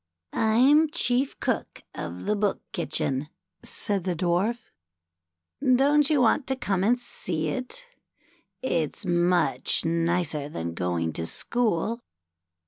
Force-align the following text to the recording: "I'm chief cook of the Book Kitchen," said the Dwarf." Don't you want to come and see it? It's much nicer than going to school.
"I'm 0.33 0.89
chief 0.89 1.39
cook 1.39 1.83
of 1.93 2.25
the 2.25 2.35
Book 2.35 2.59
Kitchen," 2.71 3.29
said 3.61 4.03
the 4.03 4.15
Dwarf." 4.15 4.71
Don't 5.77 6.09
you 6.09 6.19
want 6.19 6.47
to 6.47 6.55
come 6.55 6.83
and 6.83 6.99
see 6.99 7.49
it? 7.49 7.85
It's 8.63 9.05
much 9.05 9.85
nicer 9.85 10.49
than 10.49 10.73
going 10.73 11.13
to 11.13 11.27
school. 11.27 12.01